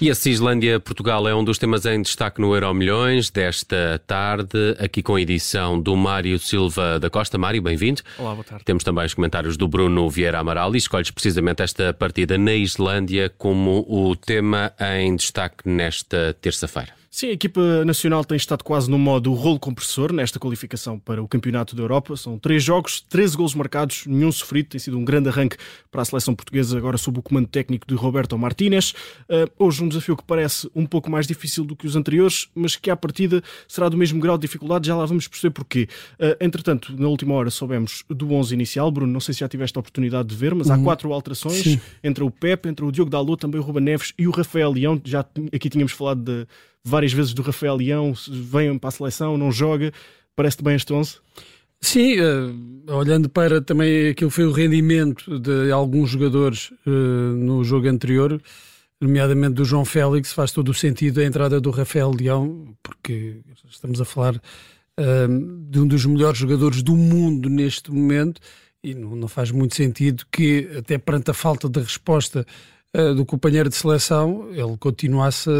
[0.00, 5.02] E a Islândia-Portugal é um dos temas em destaque no Euro Milhões desta tarde, aqui
[5.02, 7.38] com a edição do Mário Silva da Costa.
[7.38, 8.02] Mário, bem-vindo.
[8.18, 8.64] Olá, boa tarde.
[8.64, 13.32] Temos também os comentários do Bruno Vieira Amaral e escolhes precisamente esta partida na Islândia
[13.38, 17.03] como o tema em destaque nesta terça-feira.
[17.14, 21.28] Sim, a equipa nacional tem estado quase no modo rolo compressor nesta qualificação para o
[21.28, 22.16] Campeonato da Europa.
[22.16, 24.70] São três jogos, 13 gols marcados, nenhum sofrido.
[24.70, 25.56] Tem sido um grande arranque
[25.92, 28.94] para a seleção portuguesa, agora sob o comando técnico de Roberto Martínez.
[29.28, 32.74] Uh, hoje um desafio que parece um pouco mais difícil do que os anteriores, mas
[32.74, 34.88] que à partida será do mesmo grau de dificuldade.
[34.88, 35.86] Já lá vamos perceber porquê.
[36.14, 38.90] Uh, entretanto, na última hora soubemos do 11 inicial.
[38.90, 40.74] Bruno, não sei se já tiveste a oportunidade de ver, mas uhum.
[40.74, 41.62] há quatro alterações.
[41.62, 41.80] Sim.
[42.02, 45.00] Entre o Pepe, entre o Diogo Dalot, também o Ruben Neves e o Rafael Leão.
[45.04, 46.46] Já aqui tínhamos falado de
[46.84, 49.92] várias vezes do Rafael Leão, vem para a seleção, não joga.
[50.36, 51.16] Parece-te bem este 11?
[51.80, 57.62] Sim, uh, olhando para também aquilo que foi o rendimento de alguns jogadores uh, no
[57.62, 58.40] jogo anterior,
[59.00, 64.00] nomeadamente do João Félix, faz todo o sentido a entrada do Rafael Leão, porque estamos
[64.00, 68.40] a falar uh, de um dos melhores jogadores do mundo neste momento
[68.82, 72.46] e não, não faz muito sentido que, até perante a falta de resposta
[73.16, 75.50] do companheiro de seleção, ele continuasse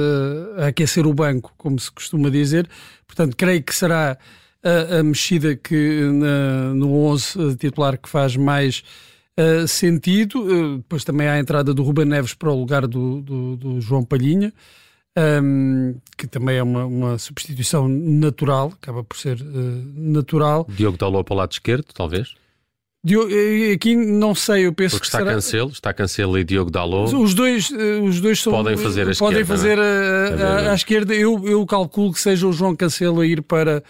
[0.57, 2.69] a, aquecer o banco, como se costuma dizer.
[3.07, 4.17] Portanto, creio que será
[4.65, 8.83] a, a mexida que na, no 11 titular que faz mais
[9.39, 10.43] uh, sentido.
[10.43, 13.81] Uh, depois também há a entrada do Ruben Neves para o lugar do, do, do
[13.81, 14.53] João Palhinha.
[15.17, 19.45] Um, ehm, que também é uma, uma, substituição natural, acaba por ser uh,
[19.95, 20.67] natural.
[20.69, 22.35] Diogo Dalot para o lado esquerdo, talvez?
[23.75, 25.33] Aqui não sei, eu penso Porque que está será...
[25.35, 27.15] Cancelo, está Cancelo e Diogo Dalot.
[27.15, 30.75] Os dois, eh, os dois são, podem fazer a podem esquerda, fazer a, a, a,
[30.75, 31.15] esquerda.
[31.15, 33.83] Eu, eu calculo que seja o João Cancelo a ir para,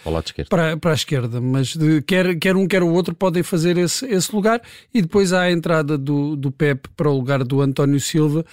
[0.49, 4.05] para, para a esquerda, mas de, quer, quer um quer o outro podem fazer esse,
[4.07, 4.61] esse lugar
[4.93, 8.45] e depois há a entrada do, do Pep para o lugar do António Silva.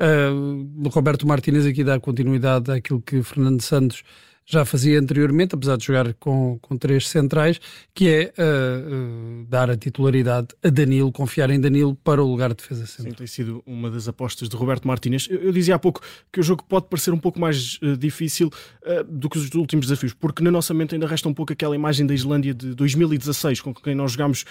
[0.00, 4.02] Uh, Roberto Martínez aqui dá continuidade àquilo que Fernando Santos
[4.50, 7.60] já fazia anteriormente, apesar de jogar com, com três centrais,
[7.94, 12.48] que é uh, uh, dar a titularidade a Danilo, confiar em Danilo para o lugar
[12.48, 13.10] de defesa central.
[13.10, 15.28] Sim, tem sido uma das apostas de Roberto Martínez.
[15.30, 16.00] Eu, eu dizia há pouco
[16.32, 18.50] que o jogo pode parecer um pouco mais uh, difícil
[19.06, 22.06] do que os últimos desafios, porque na nossa mente ainda resta um pouco aquela imagem
[22.06, 24.46] da Islândia de 2016, com quem nós jogámos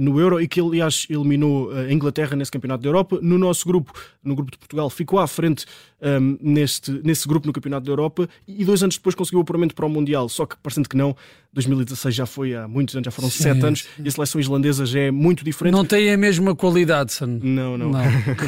[0.00, 3.18] no Euro e que, aliás, eliminou a Inglaterra nesse Campeonato da Europa.
[3.20, 5.66] No nosso grupo, no grupo de Portugal, ficou à frente
[6.00, 9.86] um, neste, nesse grupo no Campeonato da Europa e dois anos depois conseguiu apuramento para
[9.86, 10.28] o Mundial.
[10.28, 11.16] Só que, parecendo que não,
[11.52, 14.02] 2016 já foi há muitos anos, já foram sim, sete anos sim.
[14.04, 15.72] e a seleção islandesa já é muito diferente.
[15.72, 17.26] Não tem a mesma qualidade, San.
[17.26, 17.90] Não, não.
[17.90, 18.00] não.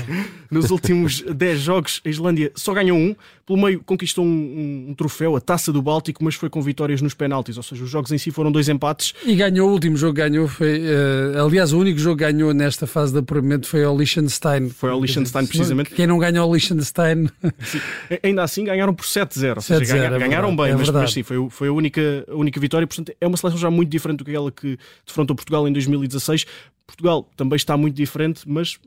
[0.51, 3.17] Nos últimos 10 jogos, a Islândia só ganhou um.
[3.47, 7.03] Pelo meio, conquistou um, um, um, troféu, a taça do Báltico, mas foi com vitórias
[7.03, 7.57] nos penaltis.
[7.57, 9.15] Ou seja, os jogos em si foram dois empates.
[9.25, 10.47] E ganhou o último jogo, ganhou.
[10.47, 14.69] Foi, uh, aliás, o único jogo que ganhou nesta fase de apuramento foi ao Liechtenstein.
[14.69, 15.91] Foi ao Liechtenstein, precisamente.
[15.91, 17.29] Quem não ganhou ao Liechtenstein.
[17.63, 17.81] Sim.
[18.23, 19.57] Ainda assim, ganharam por 7-0.
[19.57, 22.35] Ou seja, ganha, é ganharam bem, é mas, mas, sim, foi, foi a, única, a
[22.35, 22.87] única vitória.
[22.97, 26.47] Portanto, é uma seleção já muito diferente do que aquela que defrontou Portugal em 2016.
[26.87, 28.79] Portugal também está muito diferente, mas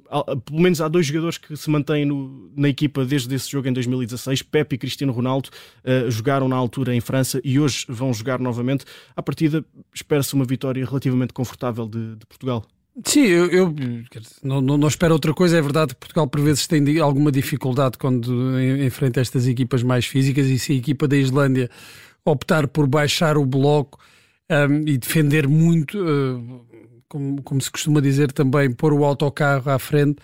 [0.46, 3.74] pelo menos há dois jogadores que se mantêm no, na equipa desde esse jogo em
[3.74, 4.42] 2016.
[4.44, 5.50] Pepe e Cristiano Ronaldo
[5.84, 8.86] uh, jogaram na altura em França e hoje vão jogar novamente.
[9.16, 12.66] À partida, espera-se uma vitória relativamente confortável de, de Portugal.
[13.04, 13.76] Sim, eu, eu
[14.42, 15.58] não, não, não, espero outra coisa.
[15.58, 20.48] É verdade que Portugal por vezes tem alguma dificuldade quando enfrenta estas equipas mais físicas
[20.48, 21.70] e se a equipa da Islândia
[22.26, 24.00] optar por baixar o bloco
[24.50, 26.66] um, e defender muito, uh,
[27.08, 30.18] como, como, se costuma dizer também, pôr o autocarro à frente.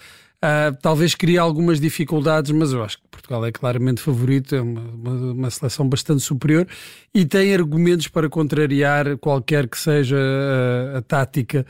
[0.43, 4.81] Uh, talvez crie algumas dificuldades, mas eu acho que Portugal é claramente favorito, é uma,
[4.81, 6.67] uma, uma, seleção bastante superior
[7.13, 11.63] e tem argumentos para contrariar qualquer que seja a, a tática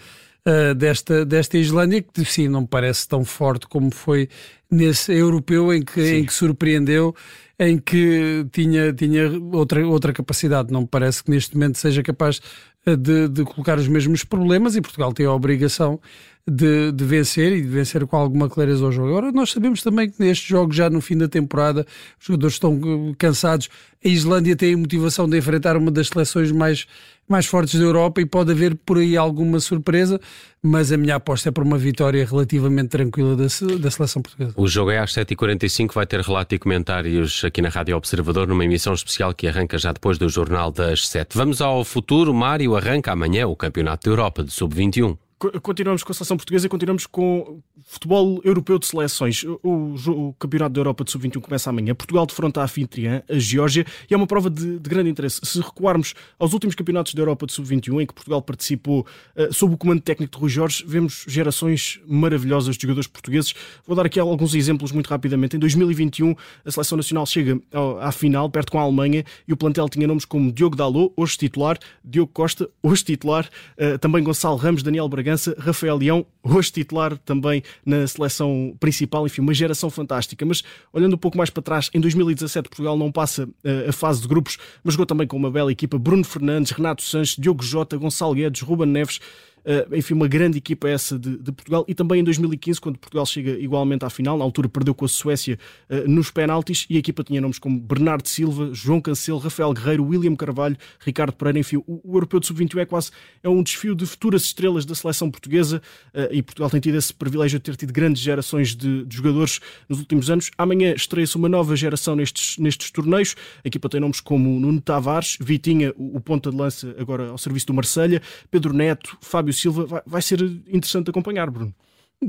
[0.47, 4.29] uh, desta, desta Islândia, que sim, não parece tão forte como foi
[4.71, 7.13] nesse europeu em que, em que surpreendeu
[7.61, 10.73] em que tinha, tinha outra, outra capacidade.
[10.73, 12.41] Não me parece que neste momento seja capaz
[12.87, 15.99] eh, de, de colocar os mesmos problemas e Portugal tem a obrigação
[16.47, 19.09] de, de, vencer e de vencer com alguma clareza ao jogo.
[19.09, 21.85] Agora, nós sabemos também que nestes jogos, já no fim da temporada,
[22.19, 23.69] os jogadores estão eh, cansados.
[24.03, 26.87] A Islândia tem a motivação de enfrentar uma das seleções mais,
[27.29, 30.19] mais fortes da Europa e pode haver por aí alguma surpresa,
[30.63, 34.53] mas a minha aposta é por uma vitória relativamente tranquila da, da seleção portuguesa.
[34.57, 38.65] O jogo é às 7h45, vai ter relato e comentários aqui na Rádio Observador, numa
[38.65, 41.37] emissão especial que arranca já depois do Jornal das 7.
[41.37, 42.33] Vamos ao futuro.
[42.33, 45.15] Mário arranca amanhã o Campeonato da Europa de Sub-21.
[45.63, 49.43] Continuamos com a seleção portuguesa e continuamos com futebol europeu de seleções.
[49.63, 51.95] O, o Campeonato da Europa de Sub-21 começa amanhã.
[51.95, 55.39] Portugal defronta a anfitriã, a Geórgia, e é uma prova de, de, grande interesse.
[55.43, 59.03] Se recuarmos aos últimos campeonatos da Europa de Sub-21, em que Portugal participou
[59.35, 63.55] uh, sob o comando técnico de Rui Jorge, vemos gerações maravilhosas de jogadores portugueses.
[63.87, 65.55] Vou dar aqui alguns exemplos muito rapidamente.
[65.55, 67.59] Em 2021, a seleção nacional chega
[67.99, 71.35] à final, perto com a Alemanha, e o plantel tinha nomes como Diogo Dalot, hoje
[71.35, 73.49] titular, Diogo Costa, hoje titular,
[73.79, 79.25] uh, também Gonçalo Ramos, Daniel Bragança Bragança, Rafael Leão, hoje titular também na seleção principal,
[79.25, 80.45] enfim, uma geração fantástica.
[80.45, 84.21] Mas olhando um pouco mais para trás, em 2017 Portugal não passa uh, a fase
[84.21, 87.97] de grupos, mas jogou também com uma bela equipa: Bruno Fernandes, Renato Sanches, Diogo Jota,
[87.97, 89.19] Gonçalo Guedes, Ruben Neves.
[89.63, 93.27] Uh, enfim, uma grande equipa essa de, de, Portugal e também em 2015, quando Portugal
[93.27, 96.99] chega igualmente à final, na altura perdeu com a Suécia uh, nos penaltis e a
[96.99, 101.77] equipa tinha nomes como Bernardo Silva, João Cancelo, Rafael Guerreiro, William Carvalho, Ricardo Pereira, enfim,
[101.77, 103.11] o, o Europeu de Sub-21 é quase
[103.43, 107.13] é um desfio de futuras estrelas da seleção portuguesa uh, e Portugal tem tido esse
[107.13, 110.51] privilégio de ter tido grandes gerações de, de jogadores nos últimos anos.
[110.57, 115.37] Amanhã estreia-se uma nova geração nestes, nestes torneios, a equipa tem nomes como Nuno Tavares,
[115.39, 119.85] Vitinha, o, o ponta de lança agora ao serviço do Marselha, Pedro Neto, Fábio Silva
[119.85, 121.73] vai, vai ser interessante acompanhar, Bruno.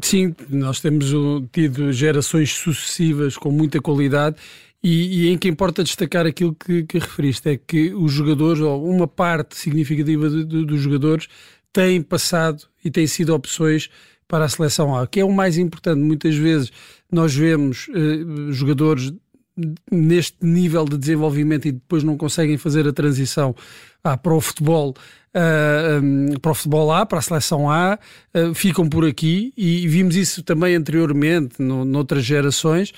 [0.01, 1.13] Sim, nós temos
[1.53, 4.37] tido gerações sucessivas com muita qualidade
[4.83, 8.85] e, e, em que importa destacar aquilo que, que, referiste, é que os jogadores, ou
[8.89, 11.29] uma parte significativa de, de, dos jogadores,
[11.73, 13.89] têm passado e têm sido opções
[14.27, 16.01] para a seleção A, que é o mais importante.
[16.01, 16.73] Muitas vezes
[17.11, 19.13] nós vemos eh, jogadores
[19.91, 23.55] neste nível de desenvolvimento e depois não conseguem fazer a transição
[24.03, 24.95] ah, para o futebol uh,
[25.35, 27.99] ah, um, para o futebol A, para a seleção A,
[28.35, 32.91] uh, ficam por aqui e vimos isso também anteriormente no, noutras gerações.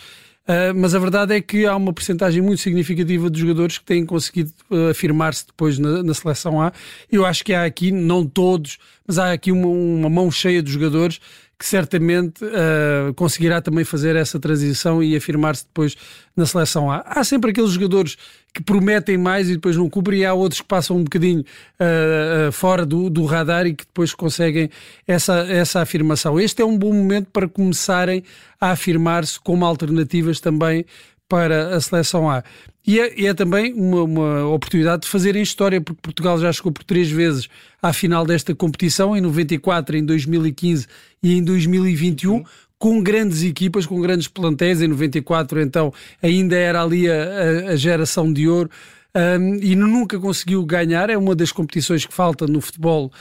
[0.47, 4.05] Uh, mas a verdade é que há uma porcentagem muito significativa de jogadores que têm
[4.05, 4.53] conseguido
[4.91, 6.71] afirmar-se depois na, na, seleção A.
[7.11, 10.71] Eu acho que há aqui, não todos, mas há aqui uma, uma mão cheia de
[10.71, 11.21] jogadores
[11.59, 15.97] que certamente uh, conseguirá também fazer essa transição e afirmar-se depois
[16.37, 16.99] na seleção A.
[17.07, 18.17] Há sempre aqueles jogadores
[18.53, 22.49] que prometem mais e depois não cumprem, e há outros que passam um bocadinho uh,
[22.49, 24.69] uh, fora do, do, radar e que depois conseguem
[25.07, 26.39] essa, essa afirmação.
[26.41, 28.23] Este é um bom momento para começarem
[28.61, 30.85] a afirmar-se como alternativas também
[31.29, 32.43] para a seleção A.
[32.87, 36.85] E é, é também uma, uma, oportunidade de fazerem história, porque Portugal já chegou por
[36.85, 37.49] três vezes
[37.81, 40.87] à final desta competição, em 94, em 2015
[41.23, 42.35] e em 2021.
[42.35, 42.45] Uhum
[42.77, 44.83] com grandes equipas, com grandes plantéis.
[44.83, 45.91] Em 94, então,
[46.23, 48.71] ainda era ali a, a geração de ouro.
[49.17, 51.09] Um, e nunca conseguiu ganhar.
[51.09, 53.13] É uma das competições que falta no futebol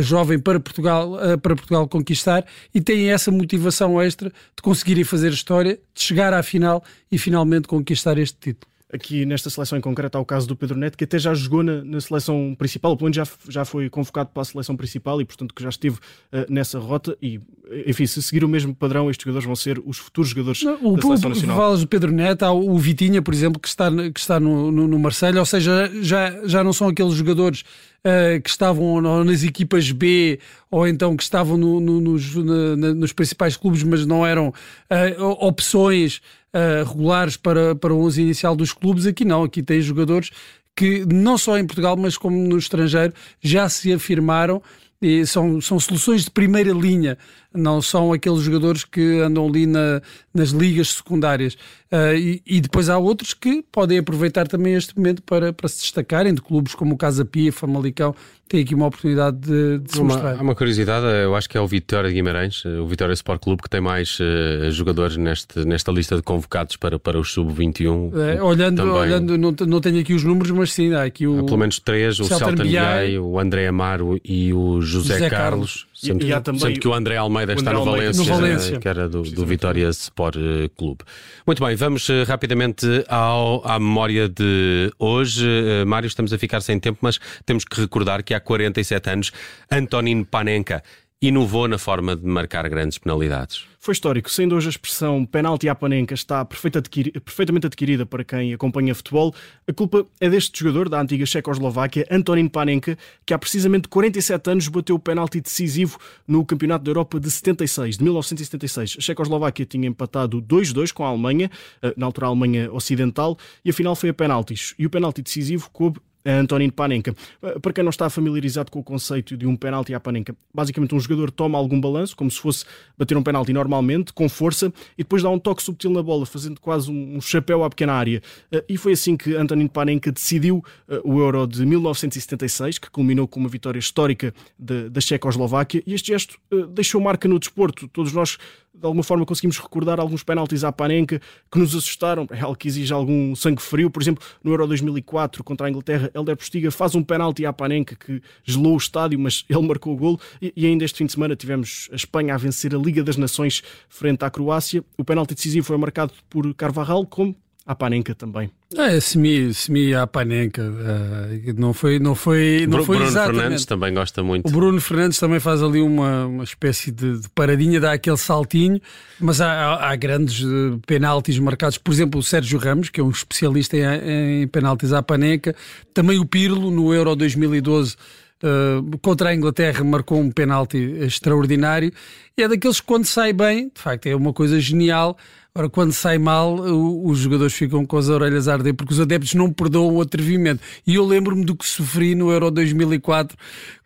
[0.00, 5.78] jovem para Portugal, para Portugal conquistar e têm essa motivação extra de conseguirem fazer história,
[5.94, 10.20] de chegar à final e finalmente conquistar este título aqui nesta seleção em concreto há
[10.20, 13.16] o caso do Pedro Neto, que até já jogou na, na seleção principal, pelo menos
[13.16, 16.78] já, já foi convocado para a seleção principal e, portanto, que já esteve uh, nessa
[16.78, 17.16] rota.
[17.20, 17.40] E,
[17.86, 20.96] enfim, se seguir o mesmo padrão, estes jogadores vão ser os futuros jogadores Não, o,
[20.96, 21.56] da seleção o, nacional.
[21.56, 24.86] Falas do Pedro Neto, há o Vitinha, por exemplo, que está, que está no, no,
[24.86, 27.64] no Marselha, ou seja, já, já não são aqueles jogadores
[28.04, 33.12] Uh, que estavam nas equipas B ou então que estavam no, no, nos, na, nos
[33.12, 36.20] principais clubes, mas não eram uh, opções
[36.52, 39.06] uh, regulares para, para o 11 inicial dos clubes.
[39.06, 40.30] Aqui não, aqui tem jogadores
[40.74, 44.60] que não só em Portugal, mas como no estrangeiro, já se afirmaram
[45.00, 47.18] e são, são soluções de primeira linha,
[47.54, 50.00] não são aqueles jogadores que andam ali na,
[50.34, 51.54] nas ligas secundárias.
[51.92, 55.82] Uh, e, e, depois há outros que podem aproveitar também este momento para, para se
[55.82, 58.14] destacarem, de clubes como o Casa Pia, Famalicão,
[58.48, 60.38] tem aqui uma oportunidade de, de se uma, mostrar.
[60.38, 63.62] Há uma curiosidade, eu acho que é o Vitória de Guimarães, o Vitória Sport Clube,
[63.62, 68.12] que tem mais uh, jogadores neste, nesta lista de convocados para, para os sub-21.
[68.14, 68.92] É, olhando, também...
[68.94, 71.40] olhando não, não tenho aqui os números, mas sim, há aqui o.
[71.40, 75.42] Há pelo menos três: o Celta Biai, o André Amaro e o José, José Carlos.
[75.42, 75.86] Carlos.
[75.94, 78.88] Sendo, e, e também sempre que o André Almeida está no Valência, no Valência, que
[78.88, 81.00] era do, do Vitória Sport eh, Clube.
[81.46, 85.46] Muito bem, vamos uh, rapidamente ao, à memória de hoje.
[85.46, 89.22] Uh, Mário, estamos a ficar sem tempo, mas temos que recordar que há 47 anos
[89.22, 89.32] anos,
[89.70, 90.82] Antonin Panenka
[91.22, 93.64] inovou na forma de marcar grandes penalidades.
[93.78, 98.94] Foi histórico, sendo hoje a expressão penalti à panenca está perfeitamente adquirida para quem acompanha
[98.94, 99.34] futebol,
[99.68, 104.68] a culpa é deste jogador da antiga Checoslováquia, Antonin Panenka, que há precisamente 47 anos
[104.68, 108.96] bateu o penalti decisivo no Campeonato da Europa de 76, de 1976.
[108.98, 111.50] A Checoslováquia tinha empatado 2-2 com a Alemanha,
[111.82, 114.74] eh, na altura a Alemanha Ocidental, e a final foi a penaltis.
[114.78, 117.14] E o penalti decisivo coube a Antonin Panenka.
[117.60, 121.00] Para quem não está familiarizado com o conceito de um penalti à Panenka, basicamente um
[121.00, 122.64] jogador toma algum balanço, como se fosse
[122.96, 126.60] bater um penalti normalmente, com força, e depois dá um toque subtil na bola, fazendo
[126.60, 128.22] quase um chapéu à pequena área.
[128.68, 130.64] E foi assim que Antonin Panenka decidiu
[131.04, 136.38] o Euro de 1976, que culminou com uma vitória histórica da Checoslováquia, e este gesto
[136.70, 137.88] deixou marca no desporto.
[137.88, 138.38] Todos nós
[138.74, 142.68] de alguma forma conseguimos recordar alguns penaltis à Panenka que nos assustaram, é algo que
[142.68, 143.90] exige algum sangue frio.
[143.90, 147.94] Por exemplo, no Euro 2004 contra a Inglaterra, Helder Postiga faz um penalti à Panenka
[147.94, 150.20] que gelou o estádio, mas ele marcou o golo.
[150.40, 153.16] E, e ainda este fim de semana tivemos a Espanha a vencer a Liga das
[153.16, 154.82] Nações frente à Croácia.
[154.96, 158.50] O penalti decisivo foi marcado por Carvajal, como a Panenka também.
[158.76, 160.62] É, semi, semi a Panenka.
[160.62, 163.40] Uh, não foi, não foi, não foi Bruno exatamente.
[163.40, 164.48] Fernandes também gosta muito.
[164.48, 168.80] O Bruno Fernandes também faz ali uma, uma espécie de, de paradinha, dá aquele saltinho,
[169.20, 171.78] mas há, há, grandes uh, penaltis marcados.
[171.78, 175.54] Por exemplo, o Sérgio Ramos, que é um especialista em, em penaltis à Panenka.
[175.94, 177.96] Também o Pirlo, no Euro 2012.
[178.42, 181.92] Uh, contra a Inglaterra marcou um penalti extraordinário
[182.36, 185.16] e é daqueles que quando sai bem, de facto é uma coisa genial
[185.54, 189.34] Ora, quando sai mal, os jogadores ficam com as orelhas a arder porque os adeptos
[189.34, 190.62] não perdoam o atrevimento.
[190.86, 193.36] E eu lembro-me do que sofri no Euro 2004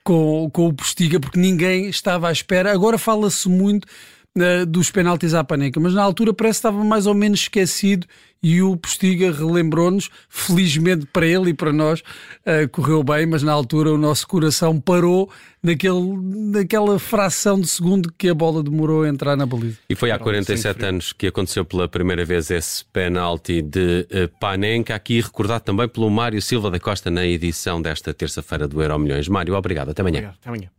[0.04, 2.73] com, com o Postiga, porque ninguém estava à espera.
[2.73, 3.88] Agora fala-se muito
[4.37, 8.07] uh, dos penaltis à Paneca, mas na altura parece que estava mais ou menos esquecido
[8.43, 13.52] e o Postiga relembrou-nos, felizmente para ele e para nós, uh, correu bem, mas na
[13.52, 15.31] altura o nosso coração parou
[15.62, 16.16] naquele,
[16.52, 19.78] naquela fração de segundo que a bola demorou a entrar na baliza.
[19.88, 24.95] E foi há 47 anos que aconteceu pela primeira vez esse penalti de uh, Panenka,
[24.95, 29.28] aqui recordado também pelo Mário Silva da Costa na edição desta terça-feira do Euro Milhões.
[29.28, 30.19] Mário, obrigado, até amanhã.
[30.19, 30.75] Obrigado, até amanhã.